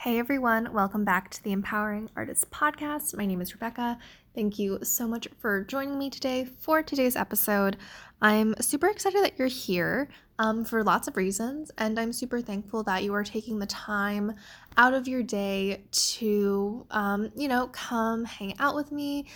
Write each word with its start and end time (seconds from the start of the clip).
Hey 0.00 0.18
everyone, 0.18 0.72
welcome 0.72 1.04
back 1.04 1.28
to 1.28 1.44
the 1.44 1.52
Empowering 1.52 2.08
Artists 2.16 2.46
Podcast. 2.46 3.14
My 3.14 3.26
name 3.26 3.42
is 3.42 3.52
Rebecca. 3.52 3.98
Thank 4.34 4.58
you 4.58 4.78
so 4.82 5.06
much 5.06 5.28
for 5.40 5.62
joining 5.64 5.98
me 5.98 6.08
today 6.08 6.48
for 6.58 6.82
today's 6.82 7.16
episode. 7.16 7.76
I'm 8.22 8.54
super 8.62 8.86
excited 8.86 9.22
that 9.22 9.38
you're 9.38 9.46
here 9.46 10.08
um, 10.38 10.64
for 10.64 10.82
lots 10.82 11.06
of 11.06 11.18
reasons, 11.18 11.70
and 11.76 12.00
I'm 12.00 12.14
super 12.14 12.40
thankful 12.40 12.82
that 12.84 13.04
you 13.04 13.12
are 13.12 13.22
taking 13.22 13.58
the 13.58 13.66
time 13.66 14.32
out 14.78 14.94
of 14.94 15.06
your 15.06 15.22
day 15.22 15.82
to, 15.92 16.86
um, 16.90 17.30
you 17.36 17.46
know, 17.46 17.66
come 17.66 18.24
hang 18.24 18.58
out 18.58 18.74
with 18.74 18.90
me, 18.92 19.26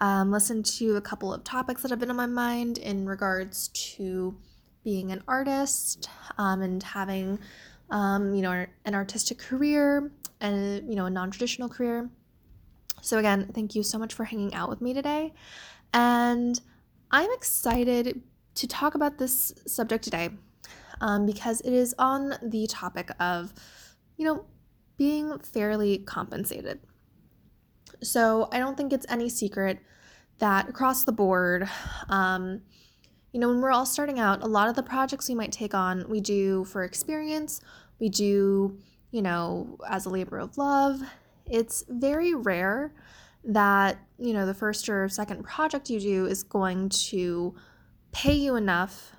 um, 0.00 0.30
listen 0.30 0.62
to 0.62 0.96
a 0.96 1.02
couple 1.02 1.34
of 1.34 1.44
topics 1.44 1.82
that 1.82 1.90
have 1.90 2.00
been 2.00 2.08
on 2.08 2.16
my 2.16 2.24
mind 2.24 2.78
in 2.78 3.04
regards 3.04 3.68
to 3.68 4.34
being 4.84 5.12
an 5.12 5.22
artist 5.28 6.08
um, 6.38 6.62
and 6.62 6.82
having 6.82 7.38
um, 7.94 8.34
you 8.34 8.42
know, 8.42 8.66
an 8.84 8.94
artistic 8.94 9.38
career 9.38 10.10
and, 10.40 10.86
you 10.90 10.96
know, 10.96 11.06
a 11.06 11.10
non 11.10 11.30
traditional 11.30 11.68
career. 11.68 12.10
So, 13.00 13.18
again, 13.18 13.50
thank 13.54 13.74
you 13.74 13.82
so 13.82 13.98
much 13.98 14.12
for 14.12 14.24
hanging 14.24 14.52
out 14.52 14.68
with 14.68 14.80
me 14.80 14.92
today. 14.92 15.32
And 15.94 16.60
I'm 17.12 17.30
excited 17.32 18.20
to 18.56 18.66
talk 18.66 18.96
about 18.96 19.16
this 19.18 19.54
subject 19.66 20.02
today 20.02 20.30
um, 21.00 21.24
because 21.24 21.60
it 21.60 21.72
is 21.72 21.94
on 21.98 22.34
the 22.42 22.66
topic 22.66 23.10
of, 23.20 23.54
you 24.16 24.24
know, 24.26 24.44
being 24.96 25.38
fairly 25.38 25.98
compensated. 25.98 26.80
So, 28.02 28.48
I 28.50 28.58
don't 28.58 28.76
think 28.76 28.92
it's 28.92 29.06
any 29.08 29.28
secret 29.28 29.78
that 30.38 30.68
across 30.68 31.04
the 31.04 31.12
board, 31.12 31.68
um, 32.08 32.62
you 33.34 33.40
know, 33.40 33.48
when 33.48 33.60
we're 33.60 33.72
all 33.72 33.86
starting 33.86 34.20
out, 34.20 34.42
a 34.42 34.46
lot 34.46 34.68
of 34.68 34.76
the 34.76 34.82
projects 34.82 35.28
we 35.28 35.34
might 35.34 35.50
take 35.50 35.74
on, 35.74 36.08
we 36.08 36.20
do 36.20 36.64
for 36.64 36.84
experience, 36.84 37.60
we 37.98 38.08
do, 38.08 38.78
you 39.10 39.22
know, 39.22 39.78
as 39.88 40.06
a 40.06 40.10
labor 40.10 40.38
of 40.38 40.58
love. 40.58 41.00
It's 41.46 41.84
very 41.88 42.34
rare 42.34 42.92
that, 43.44 43.98
you 44.18 44.32
know, 44.32 44.46
the 44.46 44.54
first 44.54 44.88
or 44.88 45.08
second 45.08 45.44
project 45.44 45.90
you 45.90 46.00
do 46.00 46.26
is 46.26 46.42
going 46.42 46.88
to 46.88 47.54
pay 48.12 48.32
you 48.32 48.56
enough 48.56 49.12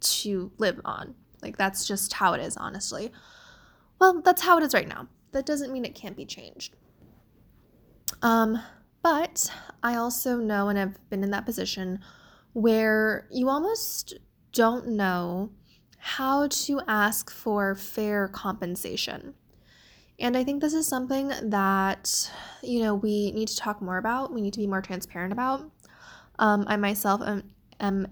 to 0.00 0.52
live 0.58 0.80
on. 0.84 1.14
Like, 1.42 1.56
that's 1.56 1.86
just 1.86 2.12
how 2.12 2.34
it 2.34 2.40
is, 2.40 2.56
honestly. 2.56 3.10
Well, 4.00 4.20
that's 4.22 4.42
how 4.42 4.58
it 4.58 4.64
is 4.64 4.74
right 4.74 4.88
now. 4.88 5.08
That 5.32 5.46
doesn't 5.46 5.72
mean 5.72 5.84
it 5.84 5.94
can't 5.94 6.16
be 6.16 6.24
changed. 6.24 6.76
Um, 8.22 8.60
but 9.02 9.50
I 9.82 9.94
also 9.94 10.36
know, 10.36 10.68
and 10.68 10.78
I've 10.78 11.10
been 11.10 11.22
in 11.22 11.30
that 11.30 11.46
position 11.46 12.00
where 12.52 13.28
you 13.30 13.48
almost 13.48 14.18
don't 14.52 14.88
know 14.88 15.50
how 15.98 16.46
to 16.48 16.80
ask 16.86 17.30
for 17.30 17.74
fair 17.74 18.28
compensation. 18.28 19.34
And 20.18 20.36
I 20.36 20.42
think 20.42 20.60
this 20.60 20.74
is 20.74 20.86
something 20.86 21.32
that, 21.42 22.30
you 22.62 22.82
know, 22.82 22.94
we 22.94 23.30
need 23.32 23.48
to 23.48 23.56
talk 23.56 23.80
more 23.80 23.98
about. 23.98 24.32
We 24.32 24.40
need 24.40 24.52
to 24.54 24.58
be 24.58 24.66
more 24.66 24.82
transparent 24.82 25.32
about. 25.32 25.70
Um, 26.38 26.64
I 26.66 26.76
myself 26.76 27.20
am, 27.22 27.42
am, 27.78 28.08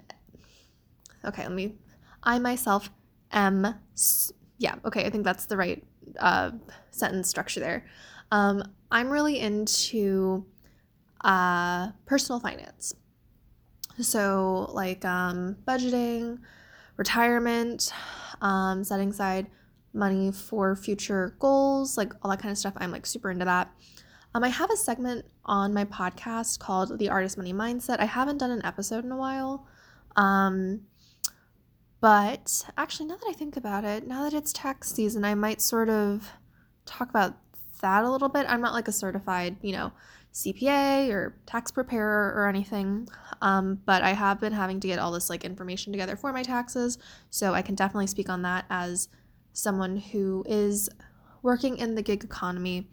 okay, 1.25 1.43
let 1.43 1.53
me, 1.53 1.75
I 2.23 2.39
myself 2.39 2.91
am, 3.33 3.75
yeah, 4.59 4.77
okay, 4.85 5.05
I 5.05 5.11
think 5.11 5.25
that's 5.25 5.47
the 5.47 5.57
right 5.57 5.83
uh, 6.19 6.53
sentence 6.91 7.29
structure 7.29 7.61
there. 7.61 7.87
Um, 8.31 8.63
I'm 8.91 9.11
really 9.11 9.41
into 9.41 10.47
uh, 11.23 11.91
personal 12.05 12.41
finance. 12.41 12.95
So, 14.01 14.71
like 14.73 15.05
um, 15.05 15.57
budgeting, 15.67 16.39
retirement, 16.97 17.93
um, 18.41 18.85
setting 18.85 19.11
aside 19.11 19.47
money 19.93 20.31
for 20.31 20.77
future 20.77 21.37
goals, 21.39 21.97
like 21.97 22.13
all 22.23 22.31
that 22.31 22.41
kind 22.41 22.53
of 22.53 22.59
stuff. 22.59 22.75
I'm 22.77 22.91
like 22.91 23.07
super 23.07 23.31
into 23.31 23.45
that. 23.45 23.71
Um, 24.35 24.45
I 24.45 24.49
have 24.49 24.71
a 24.71 24.77
segment 24.77 25.25
on 25.47 25.73
my 25.73 25.85
podcast 25.87 26.59
called 26.59 26.99
The 26.99 27.09
Artist 27.09 27.39
Money 27.39 27.55
Mindset. 27.55 28.01
I 28.01 28.05
haven't 28.05 28.39
done 28.39 28.51
an 28.51 28.65
episode 28.65 29.05
in 29.05 29.11
a 29.11 29.17
while. 29.17 29.67
Um, 30.15 30.83
but 32.01 32.65
actually, 32.77 33.07
now 33.07 33.17
that 33.17 33.27
I 33.29 33.33
think 33.33 33.57
about 33.57 33.85
it, 33.85 34.07
now 34.07 34.25
that 34.25 34.35
it's 34.35 34.53
tax 34.53 34.93
season, 34.93 35.25
I 35.25 35.35
might 35.35 35.63
sort 35.63 35.89
of 35.89 36.31
talk 36.85 37.09
about 37.09 37.37
that 37.81 38.05
a 38.05 38.11
little 38.11 38.29
bit. 38.29 38.47
I'm 38.49 38.61
not 38.61 38.75
like 38.75 38.89
a 38.89 38.93
certified, 38.93 39.57
you 39.63 39.73
know, 39.73 39.93
CPA 40.37 41.11
or 41.11 41.35
tax 41.47 41.71
preparer 41.71 42.35
or 42.37 42.47
anything. 42.47 43.09
Um, 43.41 43.81
but 43.87 44.03
I 44.03 44.13
have 44.13 44.39
been 44.39 44.53
having 44.53 44.81
to 44.81 44.87
get 44.87 44.99
all 44.99 45.11
this 45.11 45.31
like 45.31 45.45
information 45.47 45.95
together 45.95 46.15
for 46.15 46.31
my 46.31 46.43
taxes, 46.43 46.99
so 47.31 47.55
I 47.55 47.63
can 47.63 47.75
definitely 47.75 48.07
speak 48.07 48.29
on 48.29 48.43
that 48.43 48.67
as 48.69 49.09
someone 49.55 49.97
who 49.97 50.45
is 50.47 50.91
working 51.43 51.79
in 51.79 51.95
the 51.95 52.03
gig 52.03 52.23
economy. 52.23 52.87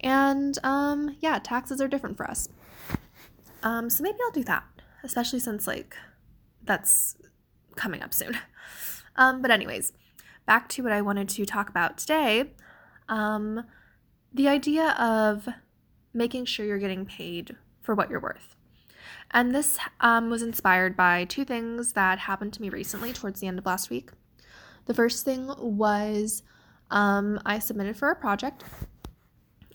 And 0.00 0.58
um, 0.64 1.16
yeah, 1.20 1.38
taxes 1.38 1.80
are 1.80 1.86
different 1.86 2.16
for 2.16 2.28
us. 2.28 2.48
Um, 3.62 3.88
so 3.88 4.02
maybe 4.02 4.18
I'll 4.24 4.32
do 4.32 4.44
that, 4.44 4.64
especially 5.04 5.38
since 5.38 5.68
like 5.68 5.96
that's 6.64 7.16
coming 7.76 8.02
up 8.02 8.12
soon. 8.12 8.36
Um, 9.20 9.42
but 9.42 9.50
anyways, 9.50 9.92
back 10.46 10.68
to 10.68 10.84
what 10.84 10.92
I 10.92 11.02
wanted 11.02 11.28
to 11.30 11.44
talk 11.44 11.68
about 11.68 11.98
today. 11.98 12.52
Um, 13.08 13.64
the 14.32 14.46
idea 14.46 14.90
of 14.90 15.48
making 16.12 16.44
sure 16.44 16.66
you're 16.66 16.78
getting 16.78 17.06
paid 17.06 17.56
for 17.80 17.94
what 17.94 18.10
you're 18.10 18.20
worth. 18.20 18.56
And 19.30 19.54
this 19.54 19.78
um, 20.00 20.30
was 20.30 20.42
inspired 20.42 20.96
by 20.96 21.24
two 21.24 21.44
things 21.44 21.92
that 21.92 22.18
happened 22.20 22.52
to 22.54 22.62
me 22.62 22.70
recently 22.70 23.12
towards 23.12 23.40
the 23.40 23.46
end 23.46 23.58
of 23.58 23.66
last 23.66 23.90
week. 23.90 24.10
The 24.86 24.94
first 24.94 25.24
thing 25.24 25.50
was 25.58 26.42
um, 26.90 27.38
I 27.44 27.58
submitted 27.58 27.96
for 27.96 28.10
a 28.10 28.16
project, 28.16 28.64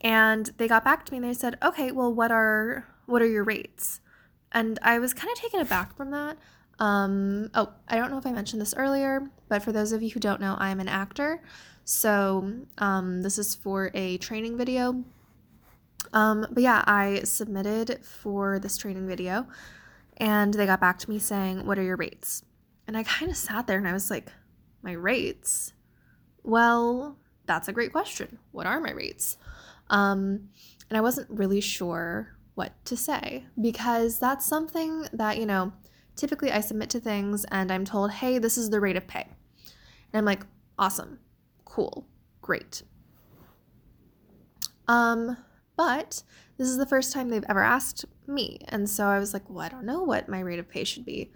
and 0.02 0.52
they 0.58 0.68
got 0.68 0.84
back 0.84 1.06
to 1.06 1.12
me 1.12 1.20
and 1.20 1.28
they 1.28 1.34
said, 1.34 1.58
"Okay, 1.64 1.92
well, 1.92 2.12
what 2.12 2.32
are 2.32 2.88
what 3.06 3.22
are 3.22 3.28
your 3.28 3.44
rates?" 3.44 4.02
And 4.52 4.80
I 4.82 5.00
was 5.00 5.14
kind 5.14 5.32
of 5.32 5.38
taken 5.40 5.60
aback 5.60 5.96
from 5.96 6.12
that. 6.12 6.38
Um, 6.80 7.50
oh, 7.54 7.72
I 7.88 7.98
don't 7.98 8.10
know 8.10 8.18
if 8.18 8.26
I 8.26 8.32
mentioned 8.32 8.62
this 8.62 8.74
earlier, 8.76 9.30
but 9.50 9.62
for 9.62 9.72
those 9.72 9.92
of 9.92 10.02
you 10.02 10.10
who 10.10 10.20
don't 10.20 10.42
know, 10.42 10.56
I'm 10.60 10.80
an 10.80 10.90
actor. 10.90 11.44
So 11.86 12.52
um, 12.80 13.22
this 13.22 13.38
is 13.38 13.54
for 13.56 13.92
a 13.94 14.18
training 14.18 14.58
video 14.58 15.04
um, 16.13 16.46
but 16.51 16.62
yeah, 16.62 16.84
I 16.85 17.22
submitted 17.24 18.06
for 18.06 18.59
this 18.59 18.78
training 18.78 19.07
video 19.07 19.47
and 20.18 20.53
they 20.53 20.68
got 20.68 20.79
back 20.79 21.00
to 21.00 21.09
me 21.09 21.18
saying, 21.19 21.66
What 21.66 21.79
are 21.79 21.84
your 21.84 21.97
rates? 21.97 22.44
And 22.88 22.96
I 22.96 23.03
kind 23.03 23.31
of 23.31 23.38
sat 23.38 23.66
there 23.68 23.78
and 23.78 23.88
I 23.88 23.94
was 23.94 24.12
like, 24.12 24.31
My 24.84 24.91
rates? 24.91 25.74
Well, 26.44 27.18
that's 27.46 27.68
a 27.68 27.74
great 27.74 27.91
question. 27.91 28.38
What 28.51 28.68
are 28.68 28.79
my 28.79 28.91
rates? 28.91 29.38
Um, 29.90 30.50
and 30.90 30.97
I 30.97 31.01
wasn't 31.01 31.29
really 31.29 31.62
sure 31.62 32.38
what 32.53 32.74
to 32.85 32.95
say 32.95 33.45
because 33.59 34.19
that's 34.19 34.45
something 34.45 35.07
that, 35.13 35.40
you 35.40 35.47
know, 35.47 35.74
typically 36.16 36.51
I 36.51 36.59
submit 36.62 36.91
to 36.91 37.00
things 37.00 37.44
and 37.45 37.72
I'm 37.72 37.85
told, 37.85 38.12
Hey, 38.12 38.38
this 38.38 38.57
is 38.57 38.69
the 38.69 38.80
rate 38.80 38.97
of 38.97 39.07
pay. 39.07 39.25
And 39.25 40.19
I'm 40.19 40.25
like, 40.25 40.45
Awesome, 40.78 41.19
cool, 41.66 42.06
great. 42.41 42.84
Um, 44.88 45.38
but 45.76 46.24
this 46.58 46.68
is 46.68 46.78
the 46.78 46.86
first 46.86 47.14
time 47.14 47.30
they've 47.30 47.46
ever 47.50 47.64
asked 47.64 48.06
me. 48.28 48.60
And 48.68 48.90
so 48.90 49.08
I 49.08 49.20
was 49.20 49.34
like, 49.34 49.50
well, 49.50 49.66
I 49.66 49.70
don't 49.70 49.86
know 49.86 50.04
what 50.04 50.30
my 50.30 50.40
rate 50.40 50.60
of 50.60 50.70
pay 50.70 50.84
should 50.84 51.06
be. 51.06 51.32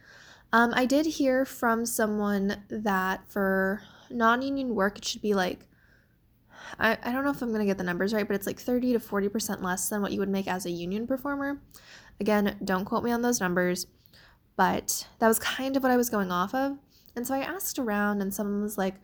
Um, 0.53 0.73
I 0.75 0.85
did 0.85 1.05
hear 1.05 1.45
from 1.45 1.85
someone 1.85 2.63
that 2.69 3.29
for 3.29 3.81
non 4.09 4.41
union 4.41 4.75
work, 4.75 4.97
it 4.97 5.05
should 5.05 5.21
be 5.21 5.33
like, 5.33 5.67
I, 6.79 6.97
I 7.03 7.11
don't 7.11 7.23
know 7.23 7.31
if 7.31 7.41
I'm 7.41 7.49
going 7.49 7.59
to 7.59 7.65
get 7.65 7.77
the 7.77 7.83
numbers 7.83 8.13
right, 8.13 8.27
but 8.27 8.35
it's 8.35 8.47
like 8.47 8.59
30 8.59 8.93
to 8.93 8.99
40% 8.99 9.61
less 9.61 9.89
than 9.89 10.01
what 10.01 10.11
you 10.11 10.19
would 10.19 10.29
make 10.29 10.47
as 10.47 10.65
a 10.65 10.71
union 10.71 11.07
performer. 11.07 11.61
Again, 12.19 12.57
don't 12.63 12.85
quote 12.85 13.03
me 13.03 13.11
on 13.11 13.21
those 13.21 13.39
numbers, 13.39 13.87
but 14.55 15.07
that 15.19 15.27
was 15.27 15.39
kind 15.39 15.77
of 15.77 15.83
what 15.83 15.91
I 15.91 15.97
was 15.97 16.09
going 16.09 16.31
off 16.31 16.53
of. 16.53 16.77
And 17.15 17.25
so 17.25 17.35
I 17.35 17.39
asked 17.39 17.79
around, 17.79 18.21
and 18.21 18.33
someone 18.33 18.61
was 18.61 18.77
like, 18.77 18.95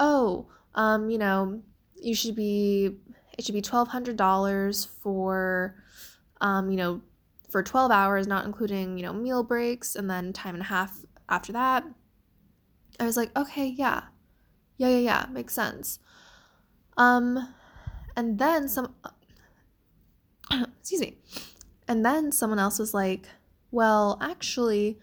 oh, 0.00 0.46
um, 0.74 1.10
you 1.10 1.18
know, 1.18 1.62
you 2.00 2.14
should 2.14 2.34
be 2.34 2.96
it 3.38 3.44
should 3.44 3.54
be 3.54 3.62
$1,200 3.62 4.88
for, 5.00 5.76
um, 6.40 6.70
you 6.70 6.76
know, 6.76 7.00
for 7.48 7.62
12 7.62 7.90
hours, 7.90 8.26
not 8.26 8.44
including, 8.44 8.98
you 8.98 9.04
know, 9.04 9.12
meal 9.12 9.44
breaks 9.44 9.94
and 9.94 10.10
then 10.10 10.32
time 10.32 10.54
and 10.54 10.62
a 10.62 10.66
half 10.66 11.04
after 11.28 11.52
that. 11.52 11.84
I 12.98 13.04
was 13.04 13.16
like, 13.16 13.34
okay, 13.36 13.66
yeah. 13.66 14.02
Yeah, 14.76 14.88
yeah, 14.88 14.98
yeah, 14.98 15.26
makes 15.30 15.54
sense. 15.54 16.00
Um, 16.96 17.54
and 18.16 18.38
then 18.38 18.68
some, 18.68 18.94
excuse 20.80 21.00
me. 21.00 21.16
And 21.86 22.04
then 22.04 22.32
someone 22.32 22.58
else 22.58 22.78
was 22.78 22.92
like, 22.92 23.28
well, 23.70 24.18
actually, 24.20 24.98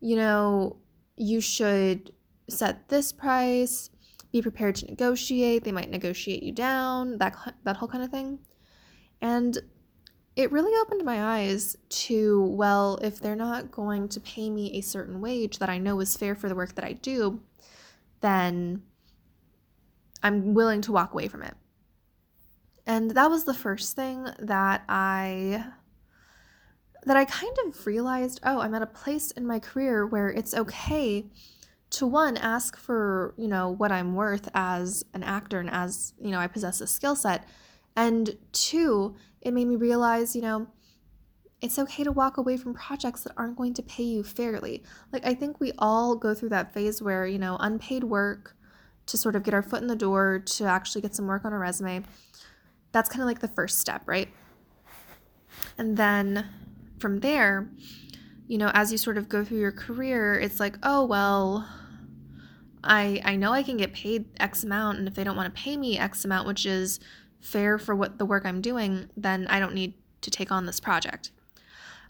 you 0.00 0.14
know, 0.14 0.76
you 1.16 1.40
should 1.40 2.12
set 2.48 2.88
this 2.88 3.12
price 3.12 3.90
be 4.32 4.42
prepared 4.42 4.76
to 4.76 4.86
negotiate. 4.86 5.64
They 5.64 5.72
might 5.72 5.90
negotiate 5.90 6.42
you 6.42 6.52
down, 6.52 7.18
that 7.18 7.36
that 7.64 7.76
whole 7.76 7.88
kind 7.88 8.04
of 8.04 8.10
thing. 8.10 8.38
And 9.20 9.58
it 10.36 10.52
really 10.52 10.72
opened 10.80 11.04
my 11.04 11.38
eyes 11.40 11.76
to 11.88 12.42
well, 12.44 12.98
if 13.02 13.18
they're 13.20 13.36
not 13.36 13.70
going 13.70 14.08
to 14.08 14.20
pay 14.20 14.48
me 14.48 14.78
a 14.78 14.80
certain 14.80 15.20
wage 15.20 15.58
that 15.58 15.68
I 15.68 15.78
know 15.78 16.00
is 16.00 16.16
fair 16.16 16.34
for 16.34 16.48
the 16.48 16.54
work 16.54 16.74
that 16.76 16.84
I 16.84 16.92
do, 16.92 17.40
then 18.20 18.82
I'm 20.22 20.54
willing 20.54 20.82
to 20.82 20.92
walk 20.92 21.12
away 21.12 21.28
from 21.28 21.42
it. 21.42 21.54
And 22.86 23.10
that 23.12 23.30
was 23.30 23.44
the 23.44 23.54
first 23.54 23.96
thing 23.96 24.28
that 24.38 24.82
I 24.88 25.64
that 27.04 27.16
I 27.16 27.24
kind 27.24 27.56
of 27.66 27.86
realized, 27.86 28.40
oh, 28.44 28.60
I'm 28.60 28.74
at 28.74 28.82
a 28.82 28.86
place 28.86 29.30
in 29.30 29.46
my 29.46 29.58
career 29.58 30.06
where 30.06 30.28
it's 30.28 30.54
okay 30.54 31.26
to 31.90 32.06
one 32.06 32.36
ask 32.36 32.76
for, 32.76 33.34
you 33.36 33.48
know, 33.48 33.70
what 33.70 33.90
I'm 33.90 34.14
worth 34.14 34.48
as 34.54 35.04
an 35.12 35.22
actor 35.22 35.58
and 35.60 35.70
as, 35.70 36.14
you 36.20 36.30
know, 36.30 36.38
I 36.38 36.46
possess 36.46 36.80
a 36.80 36.86
skill 36.86 37.16
set. 37.16 37.48
And 37.96 38.36
two, 38.52 39.16
it 39.40 39.52
made 39.52 39.66
me 39.66 39.76
realize, 39.76 40.36
you 40.36 40.42
know, 40.42 40.68
it's 41.60 41.78
okay 41.78 42.04
to 42.04 42.12
walk 42.12 42.38
away 42.38 42.56
from 42.56 42.72
projects 42.72 43.22
that 43.24 43.32
aren't 43.36 43.56
going 43.56 43.74
to 43.74 43.82
pay 43.82 44.04
you 44.04 44.22
fairly. 44.22 44.82
Like, 45.12 45.26
I 45.26 45.34
think 45.34 45.60
we 45.60 45.72
all 45.78 46.14
go 46.16 46.32
through 46.32 46.50
that 46.50 46.72
phase 46.72 47.02
where, 47.02 47.26
you 47.26 47.38
know, 47.38 47.56
unpaid 47.60 48.04
work 48.04 48.56
to 49.06 49.18
sort 49.18 49.36
of 49.36 49.42
get 49.42 49.52
our 49.52 49.62
foot 49.62 49.82
in 49.82 49.88
the 49.88 49.96
door, 49.96 50.38
to 50.38 50.64
actually 50.64 51.02
get 51.02 51.14
some 51.14 51.26
work 51.26 51.44
on 51.44 51.52
a 51.52 51.58
resume. 51.58 52.04
That's 52.92 53.08
kind 53.08 53.20
of 53.20 53.26
like 53.26 53.40
the 53.40 53.48
first 53.48 53.78
step, 53.78 54.02
right? 54.06 54.28
And 55.76 55.96
then 55.96 56.46
from 56.98 57.20
there, 57.20 57.68
you 58.46 58.56
know, 58.56 58.70
as 58.72 58.92
you 58.92 58.98
sort 58.98 59.18
of 59.18 59.28
go 59.28 59.44
through 59.44 59.58
your 59.58 59.72
career, 59.72 60.38
it's 60.38 60.60
like, 60.60 60.76
oh, 60.82 61.04
well, 61.04 61.68
I 62.82 63.20
I 63.24 63.36
know 63.36 63.52
I 63.52 63.62
can 63.62 63.76
get 63.76 63.92
paid 63.92 64.26
X 64.38 64.64
amount, 64.64 64.98
and 64.98 65.08
if 65.08 65.14
they 65.14 65.24
don't 65.24 65.36
want 65.36 65.54
to 65.54 65.60
pay 65.60 65.76
me 65.76 65.98
X 65.98 66.24
amount, 66.24 66.46
which 66.46 66.66
is 66.66 67.00
fair 67.40 67.78
for 67.78 67.94
what 67.94 68.18
the 68.18 68.26
work 68.26 68.44
I'm 68.44 68.60
doing, 68.60 69.08
then 69.16 69.46
I 69.48 69.60
don't 69.60 69.74
need 69.74 69.94
to 70.22 70.30
take 70.30 70.52
on 70.52 70.66
this 70.66 70.80
project. 70.80 71.30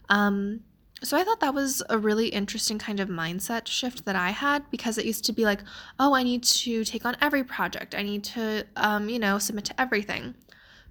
Um, 0.09 0.61
so 1.03 1.17
I 1.17 1.23
thought 1.23 1.39
that 1.39 1.53
was 1.53 1.81
a 1.89 1.97
really 1.97 2.27
interesting 2.27 2.77
kind 2.77 2.99
of 2.99 3.09
mindset 3.09 3.67
shift 3.67 4.05
that 4.05 4.15
I 4.15 4.29
had 4.29 4.69
because 4.69 4.97
it 4.97 5.05
used 5.05 5.25
to 5.25 5.33
be 5.33 5.45
like, 5.45 5.61
oh, 5.99 6.13
I 6.13 6.21
need 6.21 6.43
to 6.43 6.83
take 6.83 7.05
on 7.05 7.17
every 7.19 7.43
project. 7.43 7.95
I 7.95 8.03
need 8.03 8.23
to, 8.25 8.67
um, 8.75 9.09
you 9.09 9.17
know, 9.17 9.39
submit 9.39 9.65
to 9.65 9.81
everything. 9.81 10.35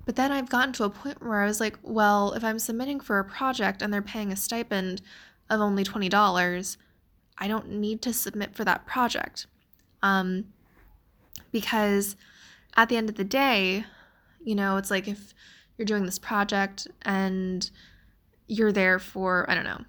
But 0.05 0.17
then 0.17 0.33
I've 0.33 0.49
gotten 0.49 0.73
to 0.75 0.85
a 0.85 0.91
point 0.91 1.23
where 1.23 1.43
I 1.43 1.47
was 1.47 1.61
like, 1.61 1.79
well, 1.83 2.33
if 2.33 2.43
I'm 2.43 2.59
submitting 2.59 2.99
for 2.99 3.21
a 3.21 3.25
project 3.25 3.83
and 3.83 3.93
they're 3.93 4.03
paying 4.03 4.33
a 4.33 4.37
stipend 4.37 5.03
of 5.49 5.61
only 5.61 5.85
$20, 5.85 6.77
I 7.39 7.47
don't 7.47 7.69
need 7.69 8.03
to 8.03 8.13
submit 8.13 8.57
for 8.57 8.65
that 8.65 8.87
project. 8.87 9.47
Um, 10.03 10.47
because 11.53 12.17
at 12.77 12.89
the 12.89 12.97
end 12.97 13.09
of 13.09 13.17
the 13.17 13.25
day, 13.25 13.85
you 14.43 14.55
know, 14.55 14.77
it's 14.77 14.91
like 14.91 15.09
if 15.09 15.35
you're 15.77 15.87
doing 15.87 16.05
this 16.05 16.19
project 16.19 16.89
and 17.03 17.71
you're 18.47 18.73
there 18.73 18.99
for, 18.99 19.49
I 19.49 19.55
don't 19.55 19.65
know, 19.65 19.83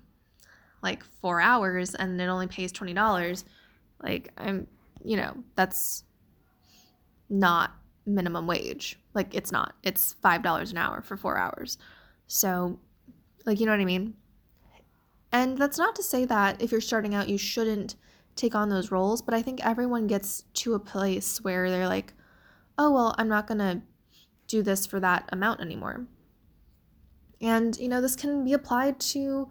like 0.81 1.03
four 1.03 1.41
hours 1.41 1.95
and 1.95 2.19
it 2.19 2.25
only 2.25 2.47
pays 2.47 2.71
$20, 2.71 3.43
like, 4.03 4.31
I'm, 4.37 4.67
you 5.03 5.17
know, 5.17 5.35
that's 5.55 6.03
not 7.29 7.71
minimum 8.05 8.47
wage. 8.47 8.99
Like, 9.13 9.33
it's 9.35 9.51
not. 9.51 9.75
It's 9.83 10.15
$5 10.23 10.71
an 10.71 10.77
hour 10.77 11.01
for 11.01 11.17
four 11.17 11.37
hours. 11.37 11.77
So, 12.27 12.79
like, 13.45 13.59
you 13.59 13.65
know 13.65 13.71
what 13.71 13.81
I 13.81 13.85
mean? 13.85 14.15
And 15.31 15.57
that's 15.57 15.77
not 15.77 15.95
to 15.95 16.03
say 16.03 16.25
that 16.25 16.61
if 16.61 16.71
you're 16.71 16.81
starting 16.81 17.15
out, 17.15 17.29
you 17.29 17.37
shouldn't 17.37 17.95
take 18.35 18.55
on 18.55 18.69
those 18.69 18.91
roles, 18.91 19.21
but 19.21 19.33
I 19.33 19.41
think 19.41 19.65
everyone 19.65 20.07
gets 20.07 20.43
to 20.55 20.73
a 20.73 20.79
place 20.79 21.41
where 21.41 21.69
they're 21.69 21.87
like, 21.87 22.13
oh, 22.77 22.91
well, 22.91 23.15
I'm 23.17 23.27
not 23.27 23.47
going 23.47 23.59
to 23.59 23.81
do 24.47 24.63
this 24.63 24.85
for 24.85 24.99
that 24.99 25.29
amount 25.31 25.61
anymore. 25.61 26.07
And, 27.39 27.77
you 27.77 27.87
know, 27.87 28.01
this 28.01 28.15
can 28.15 28.43
be 28.43 28.53
applied 28.53 28.99
to 28.99 29.49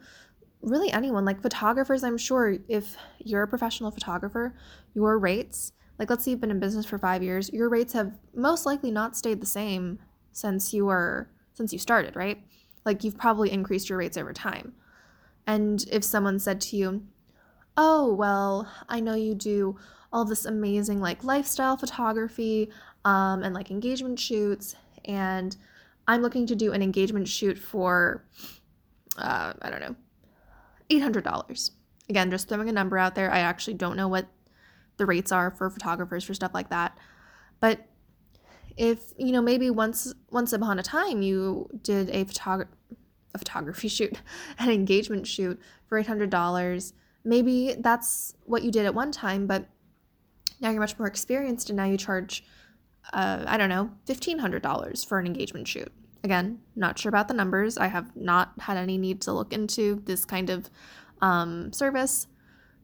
really 0.62 0.90
anyone, 0.90 1.24
like 1.24 1.42
photographers. 1.42 2.04
I'm 2.04 2.18
sure 2.18 2.58
if 2.68 2.96
you're 3.18 3.42
a 3.42 3.48
professional 3.48 3.90
photographer, 3.90 4.54
your 4.94 5.18
rates, 5.18 5.72
like 5.98 6.10
let's 6.10 6.24
say 6.24 6.32
you've 6.32 6.40
been 6.40 6.50
in 6.50 6.60
business 6.60 6.86
for 6.86 6.98
five 6.98 7.22
years, 7.22 7.50
your 7.52 7.68
rates 7.68 7.92
have 7.92 8.18
most 8.34 8.66
likely 8.66 8.90
not 8.90 9.16
stayed 9.16 9.40
the 9.40 9.46
same 9.46 9.98
since 10.32 10.72
you 10.72 10.86
were, 10.86 11.28
since 11.54 11.72
you 11.72 11.78
started, 11.78 12.16
right? 12.16 12.42
Like 12.84 13.04
you've 13.04 13.18
probably 13.18 13.50
increased 13.50 13.88
your 13.88 13.98
rates 13.98 14.16
over 14.16 14.32
time. 14.32 14.74
And 15.46 15.84
if 15.90 16.04
someone 16.04 16.38
said 16.38 16.60
to 16.62 16.76
you, 16.76 17.02
oh, 17.76 18.12
well, 18.12 18.70
I 18.88 19.00
know 19.00 19.14
you 19.14 19.34
do 19.34 19.76
all 20.12 20.24
this 20.24 20.44
amazing 20.44 21.00
like 21.00 21.22
lifestyle 21.22 21.76
photography 21.76 22.70
um, 23.04 23.42
and 23.42 23.54
like 23.54 23.70
engagement 23.70 24.18
shoots, 24.18 24.74
and 25.04 25.56
I'm 26.06 26.22
looking 26.22 26.46
to 26.46 26.56
do 26.56 26.72
an 26.72 26.82
engagement 26.82 27.28
shoot 27.28 27.58
for, 27.58 28.24
uh, 29.16 29.52
I 29.62 29.70
don't 29.70 29.80
know, 29.80 29.96
$800. 30.90 31.70
Again, 32.08 32.30
just 32.30 32.48
throwing 32.48 32.68
a 32.68 32.72
number 32.72 32.98
out 32.98 33.14
there. 33.14 33.30
I 33.30 33.40
actually 33.40 33.74
don't 33.74 33.96
know 33.96 34.08
what 34.08 34.26
the 34.96 35.06
rates 35.06 35.32
are 35.32 35.50
for 35.50 35.70
photographers 35.70 36.24
for 36.24 36.34
stuff 36.34 36.52
like 36.52 36.70
that. 36.70 36.98
But 37.60 37.86
if, 38.76 39.12
you 39.16 39.32
know, 39.32 39.42
maybe 39.42 39.70
once 39.70 40.12
once 40.30 40.52
upon 40.52 40.78
a 40.78 40.82
time 40.82 41.22
you 41.22 41.68
did 41.82 42.10
a 42.10 42.24
photog- 42.24 42.68
a 43.34 43.38
photography 43.38 43.88
shoot, 43.88 44.20
an 44.58 44.70
engagement 44.70 45.26
shoot 45.26 45.60
for 45.86 46.02
$800, 46.02 46.92
maybe 47.24 47.74
that's 47.78 48.34
what 48.44 48.62
you 48.62 48.70
did 48.70 48.86
at 48.86 48.94
one 48.94 49.12
time, 49.12 49.46
but 49.46 49.66
now 50.60 50.70
you're 50.70 50.80
much 50.80 50.98
more 50.98 51.08
experienced 51.08 51.70
and 51.70 51.76
now 51.76 51.84
you 51.84 51.96
charge 51.96 52.44
uh, 53.12 53.44
I 53.46 53.56
don't 53.56 53.68
know, 53.68 53.90
$1,500 54.06 55.06
for 55.06 55.18
an 55.18 55.26
engagement 55.26 55.66
shoot. 55.66 55.92
Again, 56.22 56.60
not 56.76 56.98
sure 56.98 57.08
about 57.08 57.28
the 57.28 57.34
numbers. 57.34 57.78
I 57.78 57.86
have 57.86 58.14
not 58.14 58.52
had 58.60 58.76
any 58.76 58.98
need 58.98 59.22
to 59.22 59.32
look 59.32 59.52
into 59.52 60.02
this 60.04 60.24
kind 60.24 60.50
of 60.50 60.68
um, 61.22 61.72
service, 61.72 62.26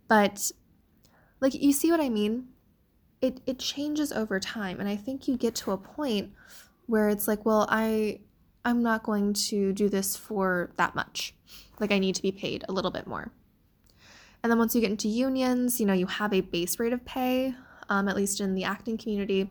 but 0.08 0.50
like 1.40 1.54
you 1.54 1.72
see 1.72 1.90
what 1.90 2.00
I 2.00 2.08
mean? 2.08 2.48
It 3.20 3.40
it 3.46 3.58
changes 3.58 4.12
over 4.12 4.40
time, 4.40 4.80
and 4.80 4.88
I 4.88 4.96
think 4.96 5.28
you 5.28 5.36
get 5.36 5.54
to 5.56 5.72
a 5.72 5.76
point 5.76 6.32
where 6.86 7.08
it's 7.08 7.28
like, 7.28 7.44
well, 7.44 7.66
I 7.70 8.20
I'm 8.64 8.82
not 8.82 9.02
going 9.02 9.34
to 9.34 9.72
do 9.72 9.88
this 9.90 10.16
for 10.16 10.70
that 10.76 10.94
much. 10.94 11.34
Like 11.78 11.92
I 11.92 11.98
need 11.98 12.14
to 12.14 12.22
be 12.22 12.32
paid 12.32 12.64
a 12.68 12.72
little 12.72 12.90
bit 12.90 13.06
more. 13.06 13.32
And 14.46 14.52
then 14.52 14.58
once 14.60 14.76
you 14.76 14.80
get 14.80 14.92
into 14.92 15.08
unions, 15.08 15.80
you 15.80 15.86
know, 15.86 15.92
you 15.92 16.06
have 16.06 16.32
a 16.32 16.40
base 16.40 16.78
rate 16.78 16.92
of 16.92 17.04
pay, 17.04 17.52
um, 17.88 18.08
at 18.08 18.14
least 18.14 18.40
in 18.40 18.54
the 18.54 18.62
acting 18.62 18.96
community 18.96 19.50